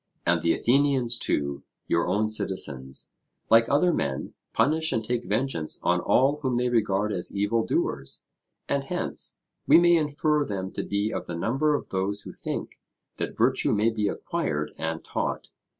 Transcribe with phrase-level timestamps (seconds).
[0.25, 3.11] And the Athenians, too, your own citizens,
[3.51, 8.25] like other men, punish and take vengeance on all whom they regard as evil doers;
[8.67, 9.37] and hence,
[9.67, 12.79] we may infer them to be of the number of those who think
[13.17, 15.51] that virtue may be acquired and taught.